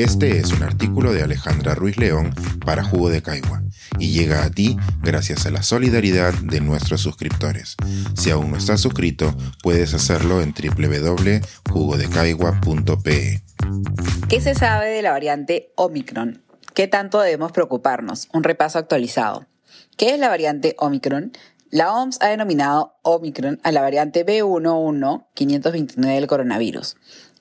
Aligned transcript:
Este 0.00 0.38
es 0.38 0.52
un 0.52 0.62
artículo 0.62 1.12
de 1.12 1.22
Alejandra 1.22 1.74
Ruiz 1.74 1.98
León 1.98 2.34
para 2.64 2.82
Jugo 2.82 3.10
de 3.10 3.20
Caigua 3.20 3.60
y 3.98 4.12
llega 4.12 4.44
a 4.44 4.50
ti 4.50 4.78
gracias 5.02 5.44
a 5.44 5.50
la 5.50 5.62
solidaridad 5.62 6.32
de 6.32 6.62
nuestros 6.62 7.02
suscriptores. 7.02 7.76
Si 8.16 8.30
aún 8.30 8.50
no 8.50 8.56
estás 8.56 8.80
suscrito, 8.80 9.36
puedes 9.62 9.92
hacerlo 9.92 10.40
en 10.40 10.54
www.jugodecaigua.pe. 10.54 13.42
¿Qué 14.30 14.40
se 14.40 14.54
sabe 14.54 14.88
de 14.88 15.02
la 15.02 15.10
variante 15.10 15.70
Omicron? 15.74 16.42
¿Qué 16.72 16.88
tanto 16.88 17.20
debemos 17.20 17.52
preocuparnos? 17.52 18.30
Un 18.32 18.42
repaso 18.42 18.78
actualizado. 18.78 19.44
¿Qué 19.98 20.14
es 20.14 20.18
la 20.18 20.30
variante 20.30 20.76
Omicron? 20.78 21.32
La 21.72 21.94
OMS 21.94 22.18
ha 22.20 22.28
denominado 22.28 22.96
Omicron 23.02 23.60
a 23.62 23.70
la 23.70 23.80
variante 23.80 24.26
B11529 24.26 26.14
del 26.14 26.26
coronavirus. 26.26 26.96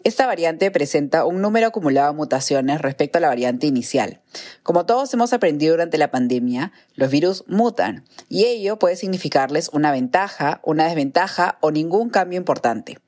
Esta 0.05 0.25
variante 0.25 0.71
presenta 0.71 1.25
un 1.25 1.41
número 1.41 1.67
acumulado 1.67 2.13
de 2.13 2.17
mutaciones 2.17 2.79
respecto 2.79 3.17
a 3.17 3.21
la 3.21 3.27
variante 3.27 3.67
inicial. 3.67 4.21
Como 4.63 4.85
todos 4.85 5.13
hemos 5.13 5.33
aprendido 5.33 5.73
durante 5.73 5.97
la 5.97 6.09
pandemia, 6.09 6.71
los 6.95 7.11
virus 7.11 7.43
mutan 7.47 8.05
y 8.29 8.45
ello 8.45 8.79
puede 8.79 8.95
significarles 8.95 9.69
una 9.73 9.91
ventaja, 9.91 10.61
una 10.63 10.85
desventaja 10.85 11.57
o 11.59 11.71
ningún 11.71 12.09
cambio 12.09 12.37
importante. 12.37 12.99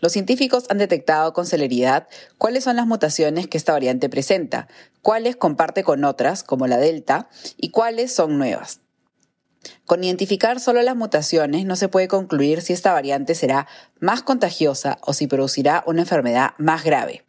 Los 0.00 0.10
científicos 0.10 0.64
han 0.70 0.78
detectado 0.78 1.32
con 1.34 1.46
celeridad 1.46 2.08
cuáles 2.36 2.64
son 2.64 2.74
las 2.74 2.86
mutaciones 2.86 3.46
que 3.46 3.56
esta 3.56 3.72
variante 3.72 4.08
presenta, 4.08 4.66
cuáles 5.02 5.36
comparte 5.36 5.84
con 5.84 6.04
otras, 6.04 6.42
como 6.42 6.66
la 6.66 6.78
Delta, 6.78 7.28
y 7.58 7.70
cuáles 7.70 8.12
son 8.12 8.38
nuevas. 8.38 8.80
Con 9.84 10.04
identificar 10.04 10.60
solo 10.60 10.82
las 10.82 10.96
mutaciones 10.96 11.66
no 11.66 11.76
se 11.76 11.88
puede 11.88 12.08
concluir 12.08 12.62
si 12.62 12.72
esta 12.72 12.92
variante 12.92 13.34
será 13.34 13.66
más 13.98 14.22
contagiosa 14.22 14.98
o 15.02 15.12
si 15.12 15.26
producirá 15.26 15.84
una 15.86 16.02
enfermedad 16.02 16.50
más 16.58 16.84
grave. 16.84 17.24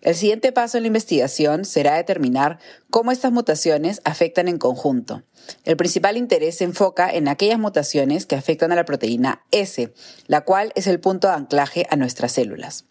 El 0.00 0.14
siguiente 0.14 0.52
paso 0.52 0.76
en 0.76 0.84
la 0.84 0.88
investigación 0.88 1.64
será 1.64 1.96
determinar 1.96 2.58
cómo 2.90 3.10
estas 3.10 3.32
mutaciones 3.32 4.00
afectan 4.04 4.48
en 4.48 4.58
conjunto. 4.58 5.22
El 5.64 5.76
principal 5.76 6.16
interés 6.16 6.58
se 6.58 6.64
enfoca 6.64 7.10
en 7.10 7.28
aquellas 7.28 7.58
mutaciones 7.58 8.26
que 8.26 8.36
afectan 8.36 8.72
a 8.72 8.76
la 8.76 8.84
proteína 8.84 9.44
S, 9.50 9.92
la 10.26 10.42
cual 10.42 10.72
es 10.74 10.86
el 10.86 11.00
punto 11.00 11.28
de 11.28 11.34
anclaje 11.34 11.86
a 11.90 11.96
nuestras 11.96 12.32
células. 12.32 12.84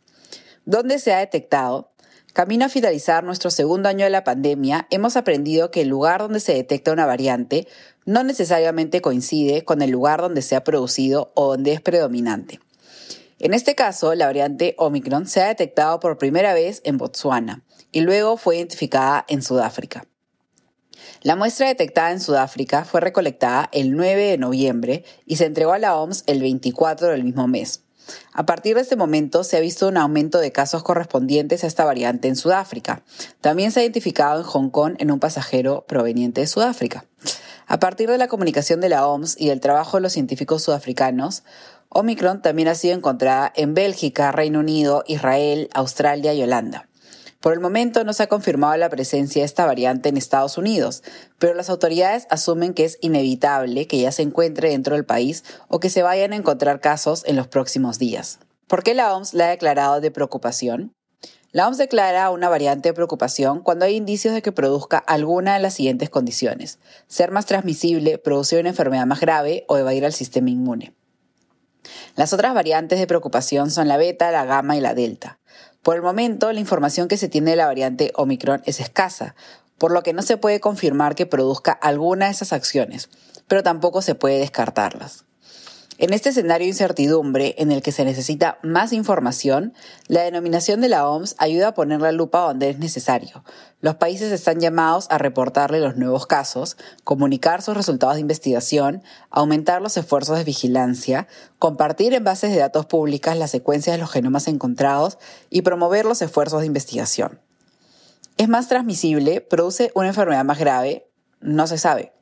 ¿Dónde 0.66 1.00
se 1.00 1.14
ha 1.14 1.20
detectado? 1.20 1.92
Camino 2.36 2.66
a 2.66 2.70
finalizar 2.70 3.24
nuestro 3.24 3.50
segundo 3.50 3.88
año 3.88 4.04
de 4.04 4.10
la 4.10 4.26
pandemia, 4.26 4.88
hemos 4.90 5.16
aprendido 5.16 5.72
que 5.72 5.84
el 5.84 5.88
lugar 5.88 6.20
donde 6.20 6.42
se 6.42 6.54
detecta 6.54 6.92
una 6.92 7.06
variante 7.06 7.66
no 8.04 8.26
necesariamente 8.26 9.00
coincide 9.00 9.64
con 9.64 9.82
el 9.82 9.92
lugar 9.92 10.20
donde 10.20 10.42
se 10.42 10.58
ha 10.58 10.64
producido 10.66 11.32
o 11.34 11.52
donde 11.52 11.72
es 11.72 11.80
predominante. 11.80 12.60
En 13.40 13.54
este 13.54 13.74
caso, 13.74 14.14
la 14.16 14.26
variante 14.26 14.76
Omicron 14.78 15.28
se 15.28 15.44
ha 15.44 15.48
detectado 15.48 16.02
por 16.02 16.18
primera 16.18 16.54
vez 16.54 16.82
en 16.84 16.98
Botsuana 16.98 17.64
y 17.94 18.02
luego 18.02 18.36
fue 18.36 18.58
identificada 18.58 19.24
en 19.30 19.42
Sudáfrica. 19.42 20.06
La 21.22 21.38
muestra 21.38 21.68
detectada 21.68 22.12
en 22.12 22.20
Sudáfrica 22.20 22.84
fue 22.84 23.00
recolectada 23.00 23.70
el 23.72 23.96
9 23.96 24.32
de 24.32 24.38
noviembre 24.38 25.06
y 25.26 25.38
se 25.38 25.46
entregó 25.46 25.72
a 25.72 25.80
la 25.80 25.96
OMS 25.96 26.26
el 26.28 26.42
24 26.42 27.08
del 27.08 27.24
mismo 27.24 27.48
mes. 27.48 27.85
A 28.34 28.46
partir 28.46 28.76
de 28.76 28.82
este 28.82 28.96
momento 28.96 29.44
se 29.44 29.58
ha 29.58 29.60
visto 29.60 29.88
un 29.88 29.98
aumento 29.98 30.40
de 30.40 30.52
casos 30.52 30.84
correspondientes 30.84 31.64
a 31.64 31.68
esta 31.68 31.86
variante 31.86 32.28
en 32.28 32.36
Sudáfrica. 32.36 33.04
También 33.42 33.72
se 33.72 33.80
ha 33.80 33.84
identificado 33.84 34.40
en 34.40 34.46
Hong 34.46 34.70
Kong 34.70 34.96
en 35.00 35.12
un 35.12 35.20
pasajero 35.20 35.86
proveniente 35.88 36.42
de 36.42 36.48
Sudáfrica. 36.48 37.06
A 37.68 37.80
partir 37.80 38.10
de 38.10 38.18
la 38.18 38.28
comunicación 38.28 38.80
de 38.80 38.90
la 38.90 39.08
OMS 39.08 39.40
y 39.40 39.50
el 39.50 39.60
trabajo 39.60 39.98
de 39.98 40.02
los 40.02 40.14
científicos 40.14 40.64
sudafricanos, 40.64 41.44
Omicron 41.90 42.42
también 42.42 42.68
ha 42.68 42.76
sido 42.76 42.96
encontrada 42.96 43.52
en 43.56 43.74
Bélgica, 43.74 44.32
Reino 44.32 44.60
Unido, 44.60 45.04
Israel, 45.08 45.70
Australia 45.74 46.34
y 46.34 46.44
Holanda. 46.44 46.90
Por 47.46 47.54
el 47.54 47.60
momento 47.60 48.04
no 48.04 48.12
se 48.14 48.24
ha 48.24 48.28
confirmado 48.28 48.76
la 48.76 48.90
presencia 48.90 49.44
de 49.44 49.46
esta 49.46 49.68
variante 49.68 50.10
en 50.10 50.18
Estados 50.18 50.58
Unidos, 50.58 51.04
pero 51.38 51.54
las 51.54 51.70
autoridades 51.70 52.26
asumen 52.32 52.74
que 52.74 52.86
es 52.86 52.98
inevitable 53.02 53.86
que 53.86 54.00
ya 54.00 54.12
se 54.12 54.24
encuentre 54.24 54.70
dentro 54.70 54.96
del 54.96 55.06
país 55.06 55.44
o 55.68 55.80
que 55.80 55.92
se 55.92 56.02
vayan 56.02 56.34
a 56.34 56.38
encontrar 56.38 56.82
casos 56.82 57.24
en 57.28 57.36
los 57.36 57.46
próximos 57.48 58.00
días. 58.00 58.40
¿Por 58.66 58.82
qué 58.82 58.96
la 58.96 59.16
OMS 59.16 59.36
la 59.36 59.46
ha 59.46 59.50
declarado 59.50 60.02
de 60.02 60.10
preocupación? 60.10 60.94
La 61.52 61.68
OMS 61.68 61.78
declara 61.78 62.32
una 62.32 62.50
variante 62.50 62.90
de 62.90 62.94
preocupación 62.96 63.62
cuando 63.62 63.86
hay 63.86 63.96
indicios 63.96 64.34
de 64.34 64.42
que 64.42 64.52
produzca 64.52 64.98
alguna 64.98 65.54
de 65.54 65.60
las 65.60 65.76
siguientes 65.76 66.10
condiciones. 66.10 66.80
Ser 67.06 67.30
más 67.30 67.46
transmisible, 67.46 68.18
producir 68.18 68.60
una 68.60 68.70
enfermedad 68.70 69.06
más 69.06 69.20
grave 69.20 69.66
o 69.68 69.78
evadir 69.78 70.04
al 70.04 70.14
sistema 70.14 70.50
inmune. 70.50 70.96
Las 72.16 72.34
otras 72.34 72.54
variantes 72.54 73.00
de 73.00 73.08
preocupación 73.08 73.72
son 73.72 73.88
la 73.88 73.98
beta, 73.98 74.32
la 74.32 74.46
gamma 74.46 74.78
y 74.78 74.82
la 74.82 74.94
delta. 74.94 75.40
Por 75.82 75.96
el 75.96 76.02
momento, 76.02 76.52
la 76.52 76.60
información 76.60 77.08
que 77.08 77.18
se 77.18 77.30
tiene 77.30 77.52
de 77.52 77.58
la 77.58 77.68
variante 77.68 78.12
Omicron 78.16 78.62
es 78.66 78.80
escasa, 78.80 79.36
por 79.78 79.92
lo 79.92 80.04
que 80.04 80.14
no 80.14 80.22
se 80.22 80.38
puede 80.38 80.60
confirmar 80.60 81.16
que 81.16 81.26
produzca 81.26 81.72
alguna 81.72 82.26
de 82.26 82.32
esas 82.32 82.54
acciones, 82.54 83.10
pero 83.48 83.64
tampoco 83.64 84.02
se 84.02 84.16
puede 84.16 84.40
descartarlas. 84.40 85.26
En 85.98 86.12
este 86.12 86.30
escenario 86.30 86.66
de 86.66 86.72
incertidumbre 86.72 87.56
en 87.58 87.72
el 87.72 87.82
que 87.82 87.94
se 87.94 88.04
necesita 88.04 88.58
más 88.64 88.92
información, 88.92 89.74
la 90.10 90.24
denominación 90.24 90.82
de 90.82 90.90
la 90.90 91.08
OMS 91.08 91.36
ayuda 91.38 91.70
a 91.70 91.74
poner 91.74 92.02
la 92.02 92.12
lupa 92.12 92.42
donde 92.42 92.70
es 92.70 92.80
necesario. 92.80 93.46
Los 93.80 93.96
países 93.96 94.34
están 94.34 94.60
llamados 94.60 95.08
a 95.10 95.18
reportarle 95.18 95.80
los 95.80 95.96
nuevos 95.96 96.28
casos, 96.28 96.76
comunicar 97.06 97.62
sus 97.62 97.78
resultados 97.78 98.16
de 98.16 98.22
investigación, 98.22 99.04
aumentar 99.30 99.82
los 99.82 99.96
esfuerzos 99.96 100.38
de 100.38 100.44
vigilancia, 100.44 101.30
compartir 101.60 102.14
en 102.14 102.26
bases 102.26 102.52
de 102.52 102.58
datos 102.58 102.88
públicas 102.88 103.38
las 103.38 103.52
secuencias 103.52 103.96
de 103.96 104.02
los 104.02 104.12
genomas 104.12 104.50
encontrados 104.50 105.18
y 105.50 105.62
promover 105.62 106.04
los 106.04 106.22
esfuerzos 106.22 106.60
de 106.60 106.68
investigación. 106.68 107.40
¿Es 108.36 108.50
más 108.50 108.68
transmisible? 108.68 109.40
¿Produce 109.40 109.94
una 109.96 110.10
enfermedad 110.10 110.44
más 110.44 110.60
grave? 110.60 111.08
No 111.40 111.68
se 111.68 111.78
sabe. 111.78 112.15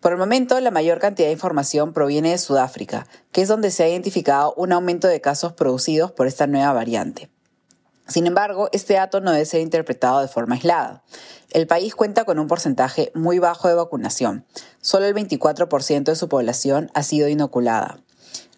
Por 0.00 0.12
el 0.12 0.18
momento, 0.18 0.60
la 0.60 0.70
mayor 0.70 1.00
cantidad 1.00 1.26
de 1.26 1.32
información 1.32 1.92
proviene 1.92 2.30
de 2.30 2.38
Sudáfrica, 2.38 3.08
que 3.32 3.42
es 3.42 3.48
donde 3.48 3.72
se 3.72 3.82
ha 3.82 3.88
identificado 3.88 4.54
un 4.56 4.72
aumento 4.72 5.08
de 5.08 5.20
casos 5.20 5.54
producidos 5.54 6.12
por 6.12 6.28
esta 6.28 6.46
nueva 6.46 6.72
variante. 6.72 7.30
Sin 8.06 8.26
embargo, 8.26 8.68
este 8.72 8.94
dato 8.94 9.20
no 9.20 9.32
debe 9.32 9.44
ser 9.44 9.60
interpretado 9.60 10.20
de 10.20 10.28
forma 10.28 10.54
aislada. 10.54 11.02
El 11.50 11.66
país 11.66 11.94
cuenta 11.94 12.24
con 12.24 12.38
un 12.38 12.46
porcentaje 12.46 13.10
muy 13.14 13.38
bajo 13.40 13.68
de 13.68 13.74
vacunación. 13.74 14.46
Solo 14.80 15.06
el 15.06 15.14
24% 15.14 16.04
de 16.04 16.16
su 16.16 16.28
población 16.28 16.90
ha 16.94 17.02
sido 17.02 17.28
inoculada. 17.28 17.98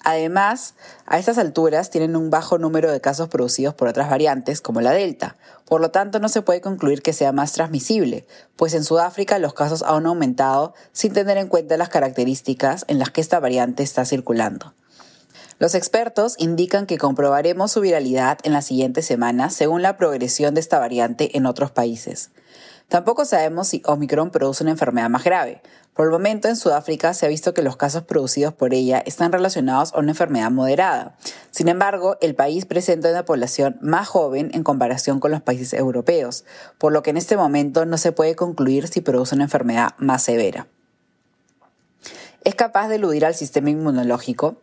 Además, 0.03 0.75
a 1.05 1.19
estas 1.19 1.37
alturas 1.37 1.91
tienen 1.91 2.17
un 2.17 2.31
bajo 2.31 2.57
número 2.57 2.91
de 2.91 3.01
casos 3.01 3.29
producidos 3.29 3.75
por 3.75 3.89
otras 3.89 4.09
variantes, 4.09 4.63
como 4.63 4.81
la 4.81 4.93
Delta. 4.93 5.37
Por 5.67 5.81
lo 5.81 5.91
tanto, 5.91 6.21
no 6.21 6.29
se 6.29 6.41
puede 6.43 6.63
concluir 6.63 7.03
que 7.03 7.13
sea 7.13 7.33
más 7.33 7.53
transmisible, 7.53 8.27
pues 8.57 8.73
en 8.73 8.83
Sudáfrica 8.83 9.39
los 9.39 9.53
casos 9.53 9.83
han 9.83 10.07
aumentado 10.07 10.75
sin 10.93 11.13
tener 11.13 11.37
en 11.37 11.49
cuenta 11.49 11.77
las 11.77 11.91
características 11.91 12.87
en 12.89 12.99
las 12.99 13.11
que 13.11 13.21
esta 13.21 13.41
variante 13.41 13.83
está 13.83 14.05
circulando. 14.07 14.75
Los 15.61 15.75
expertos 15.75 16.37
indican 16.39 16.87
que 16.87 16.97
comprobaremos 16.97 17.71
su 17.71 17.83
viralidad 17.83 18.39
en 18.45 18.55
las 18.55 18.65
siguientes 18.65 19.05
semanas 19.05 19.53
según 19.53 19.83
la 19.83 19.99
progresión 19.99 20.55
de 20.55 20.61
esta 20.61 20.79
variante 20.79 21.37
en 21.37 21.45
otros 21.45 21.71
países. 21.71 22.31
Tampoco 22.89 23.27
sabemos 23.27 23.69
si 23.69 23.83
Omicron 23.85 24.31
produce 24.31 24.65
una 24.65 24.71
enfermedad 24.71 25.11
más 25.11 25.23
grave. 25.23 25.61
Por 25.93 26.07
el 26.07 26.13
momento, 26.13 26.49
en 26.49 26.57
Sudáfrica 26.57 27.13
se 27.13 27.27
ha 27.27 27.29
visto 27.29 27.53
que 27.53 27.61
los 27.61 27.77
casos 27.77 28.05
producidos 28.05 28.55
por 28.55 28.73
ella 28.73 29.03
están 29.05 29.33
relacionados 29.33 29.93
a 29.93 29.99
una 29.99 30.13
enfermedad 30.13 30.51
moderada. 30.51 31.19
Sin 31.51 31.69
embargo, 31.69 32.17
el 32.23 32.35
país 32.35 32.65
presenta 32.65 33.11
una 33.11 33.27
población 33.27 33.77
más 33.83 34.09
joven 34.09 34.51
en 34.55 34.63
comparación 34.63 35.21
con 35.21 35.31
los 35.31 35.43
países 35.43 35.75
europeos, 35.75 36.47
por 36.79 36.91
lo 36.91 37.03
que 37.03 37.11
en 37.11 37.19
este 37.19 37.37
momento 37.37 37.85
no 37.85 37.99
se 37.99 38.13
puede 38.13 38.35
concluir 38.35 38.89
si 38.89 39.03
produce 39.03 39.35
una 39.35 39.45
enfermedad 39.45 39.91
más 39.99 40.23
severa. 40.23 40.69
¿Es 42.45 42.55
capaz 42.55 42.89
de 42.89 42.95
eludir 42.95 43.27
al 43.27 43.35
sistema 43.35 43.69
inmunológico? 43.69 44.57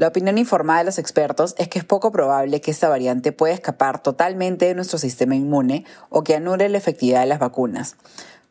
La 0.00 0.08
opinión 0.08 0.38
informada 0.38 0.78
de 0.78 0.86
los 0.86 0.98
expertos 0.98 1.54
es 1.58 1.68
que 1.68 1.78
es 1.78 1.84
poco 1.84 2.10
probable 2.10 2.62
que 2.62 2.70
esta 2.70 2.88
variante 2.88 3.32
pueda 3.32 3.52
escapar 3.52 4.02
totalmente 4.02 4.64
de 4.64 4.74
nuestro 4.74 4.96
sistema 4.96 5.34
inmune 5.34 5.84
o 6.08 6.24
que 6.24 6.34
anule 6.34 6.70
la 6.70 6.78
efectividad 6.78 7.20
de 7.20 7.26
las 7.26 7.38
vacunas. 7.38 7.96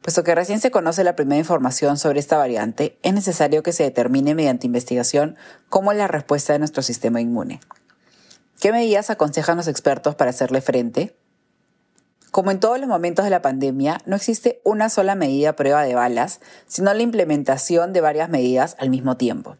Puesto 0.03 0.23
que 0.23 0.35
recién 0.35 0.59
se 0.59 0.69
conoce 0.69 1.03
la 1.03 1.15
primera 1.15 1.39
información 1.39 1.97
sobre 1.97 2.19
esta 2.19 2.37
variante, 2.37 2.99
es 3.01 3.15
necesario 3.15 3.63
que 3.63 3.73
se 3.73 3.81
determine 3.81 4.35
mediante 4.35 4.67
investigación 4.67 5.37
cómo 5.69 5.91
es 5.91 5.97
la 5.97 6.07
respuesta 6.07 6.53
de 6.53 6.59
nuestro 6.59 6.83
sistema 6.83 7.19
inmune. 7.19 7.61
¿Qué 8.59 8.71
medidas 8.71 9.09
aconsejan 9.09 9.57
los 9.57 9.67
expertos 9.67 10.13
para 10.13 10.29
hacerle 10.29 10.61
frente? 10.61 11.17
Como 12.29 12.51
en 12.51 12.59
todos 12.59 12.77
los 12.77 12.87
momentos 12.87 13.25
de 13.25 13.31
la 13.31 13.41
pandemia, 13.41 14.01
no 14.05 14.15
existe 14.15 14.61
una 14.63 14.87
sola 14.87 15.15
medida 15.15 15.55
prueba 15.55 15.81
de 15.81 15.95
balas, 15.95 16.41
sino 16.67 16.93
la 16.93 17.01
implementación 17.01 17.91
de 17.91 18.01
varias 18.01 18.29
medidas 18.29 18.75
al 18.77 18.91
mismo 18.91 19.17
tiempo. 19.17 19.57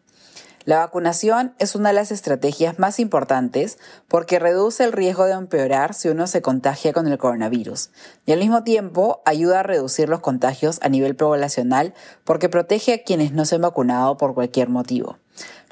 La 0.66 0.80
vacunación 0.80 1.54
es 1.58 1.74
una 1.74 1.88
de 1.88 1.94
las 1.94 2.12
estrategias 2.12 2.78
más 2.78 3.00
importantes 3.00 3.78
porque 4.08 4.38
reduce 4.38 4.84
el 4.84 4.92
riesgo 4.92 5.24
de 5.24 5.32
empeorar 5.32 5.94
si 5.94 6.10
uno 6.10 6.26
se 6.26 6.42
contagia 6.42 6.92
con 6.92 7.06
el 7.06 7.16
coronavirus 7.16 7.88
y 8.26 8.32
al 8.32 8.40
mismo 8.40 8.62
tiempo 8.62 9.22
ayuda 9.24 9.60
a 9.60 9.62
reducir 9.62 10.10
los 10.10 10.20
contagios 10.20 10.78
a 10.82 10.90
nivel 10.90 11.16
poblacional 11.16 11.94
porque 12.24 12.50
protege 12.50 12.92
a 12.92 13.02
quienes 13.02 13.32
no 13.32 13.46
se 13.46 13.54
han 13.54 13.62
vacunado 13.62 14.18
por 14.18 14.34
cualquier 14.34 14.68
motivo. 14.68 15.16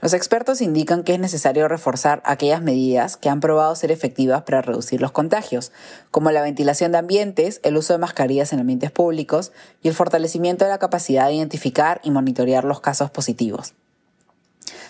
Los 0.01 0.15
expertos 0.15 0.63
indican 0.63 1.03
que 1.03 1.13
es 1.13 1.21
necesario 1.21 1.69
reforzar 1.69 2.23
aquellas 2.25 2.63
medidas 2.63 3.19
que 3.19 3.29
han 3.29 3.41
probado 3.41 3.75
ser 3.75 3.93
efectivas 3.93 4.43
para 4.45 4.63
reducir 4.63 5.03
los 5.03 5.13
contagios, 5.13 5.71
como 6.11 6.31
la 6.31 6.41
ventilación 6.41 6.93
de 6.93 6.99
ambientes, 6.99 7.61
el 7.63 7.77
uso 7.77 7.93
de 7.93 7.99
mascarillas 7.99 8.55
en 8.55 8.61
ambientes 8.61 8.91
públicos 8.91 9.53
y 9.83 9.89
el 9.89 9.95
fortalecimiento 9.95 10.65
de 10.65 10.71
la 10.71 10.79
capacidad 10.79 11.27
de 11.27 11.35
identificar 11.35 12.01
y 12.05 12.11
monitorear 12.11 12.65
los 12.65 12.81
casos 12.81 13.11
positivos. 13.11 13.75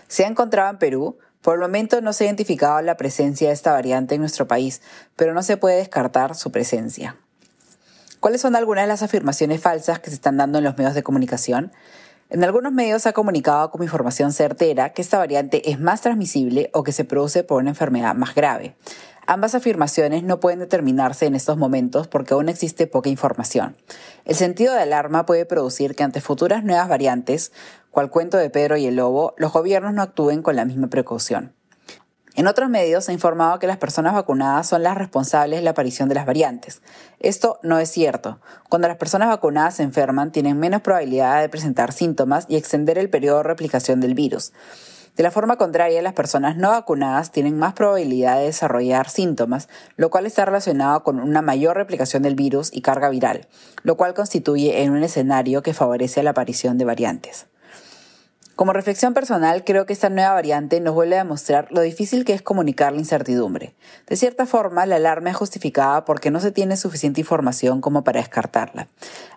Se 0.08 0.24
ha 0.24 0.28
encontrado 0.28 0.70
en 0.70 0.78
Perú, 0.78 1.18
por 1.42 1.54
el 1.54 1.60
momento 1.60 2.00
no 2.00 2.12
se 2.12 2.24
ha 2.24 2.26
identificado 2.26 2.80
la 2.82 2.96
presencia 2.96 3.48
de 3.48 3.54
esta 3.54 3.72
variante 3.72 4.16
en 4.16 4.20
nuestro 4.20 4.48
país, 4.48 4.82
pero 5.14 5.34
no 5.34 5.42
se 5.42 5.56
puede 5.56 5.76
descartar 5.76 6.34
su 6.34 6.50
presencia. 6.50 7.16
¿Cuáles 8.20 8.40
son 8.40 8.56
algunas 8.56 8.84
de 8.84 8.88
las 8.88 9.02
afirmaciones 9.02 9.60
falsas 9.60 10.00
que 10.00 10.10
se 10.10 10.16
están 10.16 10.36
dando 10.36 10.58
en 10.58 10.64
los 10.64 10.76
medios 10.76 10.94
de 10.94 11.04
comunicación? 11.04 11.72
En 12.30 12.42
algunos 12.42 12.72
medios 12.72 13.02
se 13.02 13.08
ha 13.08 13.12
comunicado 13.12 13.70
como 13.70 13.84
información 13.84 14.32
certera 14.32 14.92
que 14.92 15.00
esta 15.00 15.18
variante 15.18 15.70
es 15.70 15.78
más 15.78 16.00
transmisible 16.00 16.68
o 16.74 16.82
que 16.82 16.92
se 16.92 17.04
produce 17.04 17.44
por 17.44 17.62
una 17.62 17.70
enfermedad 17.70 18.14
más 18.14 18.34
grave. 18.34 18.74
Ambas 19.30 19.54
afirmaciones 19.54 20.24
no 20.24 20.40
pueden 20.40 20.58
determinarse 20.58 21.26
en 21.26 21.34
estos 21.34 21.58
momentos 21.58 22.08
porque 22.08 22.32
aún 22.32 22.48
existe 22.48 22.86
poca 22.86 23.10
información. 23.10 23.76
El 24.24 24.34
sentido 24.34 24.72
de 24.72 24.80
alarma 24.80 25.26
puede 25.26 25.44
producir 25.44 25.94
que 25.94 26.02
ante 26.02 26.22
futuras 26.22 26.64
nuevas 26.64 26.88
variantes, 26.88 27.52
cual 27.90 28.10
cuento 28.10 28.36
de 28.36 28.50
Pedro 28.50 28.76
y 28.76 28.86
el 28.86 28.96
Lobo, 28.96 29.34
los 29.36 29.52
gobiernos 29.52 29.94
no 29.94 30.02
actúen 30.02 30.42
con 30.42 30.56
la 30.56 30.64
misma 30.64 30.88
precaución. 30.88 31.54
En 32.38 32.46
otros 32.46 32.70
medios 32.70 33.04
se 33.04 33.10
ha 33.10 33.14
informado 33.14 33.58
que 33.58 33.66
las 33.66 33.78
personas 33.78 34.14
vacunadas 34.14 34.68
son 34.68 34.84
las 34.84 34.96
responsables 34.96 35.58
de 35.58 35.64
la 35.64 35.70
aparición 35.70 36.08
de 36.08 36.14
las 36.14 36.24
variantes. 36.24 36.82
Esto 37.18 37.58
no 37.64 37.80
es 37.80 37.90
cierto. 37.90 38.38
Cuando 38.68 38.86
las 38.86 38.96
personas 38.96 39.26
vacunadas 39.26 39.74
se 39.74 39.82
enferman, 39.82 40.30
tienen 40.30 40.56
menos 40.56 40.82
probabilidad 40.82 41.40
de 41.40 41.48
presentar 41.48 41.92
síntomas 41.92 42.46
y 42.48 42.54
extender 42.54 42.96
el 42.96 43.10
periodo 43.10 43.38
de 43.38 43.42
replicación 43.42 44.00
del 44.00 44.14
virus. 44.14 44.52
De 45.16 45.24
la 45.24 45.32
forma 45.32 45.56
contraria, 45.56 46.00
las 46.00 46.12
personas 46.12 46.56
no 46.56 46.70
vacunadas 46.70 47.32
tienen 47.32 47.58
más 47.58 47.72
probabilidad 47.72 48.38
de 48.38 48.44
desarrollar 48.44 49.10
síntomas, 49.10 49.68
lo 49.96 50.10
cual 50.10 50.24
está 50.24 50.44
relacionado 50.44 51.02
con 51.02 51.18
una 51.18 51.42
mayor 51.42 51.76
replicación 51.76 52.22
del 52.22 52.36
virus 52.36 52.70
y 52.72 52.82
carga 52.82 53.08
viral, 53.08 53.48
lo 53.82 53.96
cual 53.96 54.14
constituye 54.14 54.84
en 54.84 54.92
un 54.92 55.02
escenario 55.02 55.64
que 55.64 55.74
favorece 55.74 56.22
la 56.22 56.30
aparición 56.30 56.78
de 56.78 56.84
variantes. 56.84 57.46
Como 58.58 58.72
reflexión 58.72 59.14
personal, 59.14 59.62
creo 59.62 59.86
que 59.86 59.92
esta 59.92 60.10
nueva 60.10 60.32
variante 60.32 60.80
nos 60.80 60.92
vuelve 60.92 61.14
a 61.14 61.22
demostrar 61.22 61.68
lo 61.70 61.80
difícil 61.80 62.24
que 62.24 62.32
es 62.32 62.42
comunicar 62.42 62.92
la 62.92 62.98
incertidumbre. 62.98 63.76
De 64.08 64.16
cierta 64.16 64.46
forma, 64.46 64.84
la 64.84 64.96
alarma 64.96 65.30
es 65.30 65.36
justificada 65.36 66.04
porque 66.04 66.32
no 66.32 66.40
se 66.40 66.50
tiene 66.50 66.76
suficiente 66.76 67.20
información 67.20 67.80
como 67.80 68.02
para 68.02 68.18
descartarla. 68.18 68.88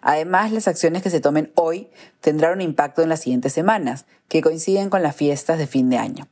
Además, 0.01 0.51
las 0.51 0.67
acciones 0.67 1.03
que 1.03 1.11
se 1.11 1.19
tomen 1.19 1.51
hoy 1.53 1.91
tendrán 2.19 2.53
un 2.53 2.61
impacto 2.61 3.03
en 3.03 3.09
las 3.09 3.19
siguientes 3.19 3.53
semanas, 3.53 4.05
que 4.27 4.41
coinciden 4.41 4.89
con 4.89 5.03
las 5.03 5.15
fiestas 5.15 5.59
de 5.59 5.67
fin 5.67 5.91
de 5.91 5.99
año. 5.99 6.27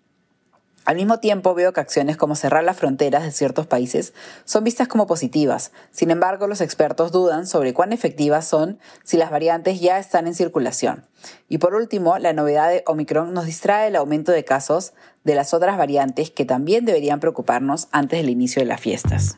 Al 0.89 0.95
mismo 0.95 1.19
tiempo 1.19 1.53
veo 1.53 1.71
que 1.71 1.81
acciones 1.81 2.17
como 2.17 2.33
cerrar 2.33 2.63
las 2.63 2.75
fronteras 2.75 3.21
de 3.21 3.31
ciertos 3.31 3.67
países 3.67 4.11
son 4.43 4.63
vistas 4.63 4.87
como 4.87 5.05
positivas. 5.05 5.71
Sin 5.91 6.09
embargo, 6.09 6.47
los 6.47 6.61
expertos 6.61 7.11
dudan 7.11 7.45
sobre 7.45 7.75
cuán 7.75 7.93
efectivas 7.93 8.47
son 8.47 8.79
si 9.03 9.15
las 9.15 9.29
variantes 9.29 9.79
ya 9.79 9.99
están 9.99 10.25
en 10.25 10.33
circulación. 10.33 11.05
Y 11.47 11.59
por 11.59 11.75
último, 11.75 12.17
la 12.17 12.33
novedad 12.33 12.69
de 12.69 12.83
Omicron 12.87 13.35
nos 13.35 13.45
distrae 13.45 13.89
el 13.89 13.97
aumento 13.97 14.31
de 14.31 14.43
casos 14.43 14.93
de 15.23 15.35
las 15.35 15.53
otras 15.53 15.77
variantes 15.77 16.31
que 16.31 16.45
también 16.45 16.85
deberían 16.85 17.19
preocuparnos 17.19 17.87
antes 17.91 18.17
del 18.17 18.31
inicio 18.31 18.59
de 18.63 18.65
las 18.65 18.81
fiestas. 18.81 19.37